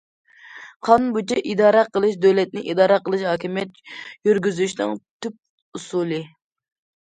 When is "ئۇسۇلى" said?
5.81-6.21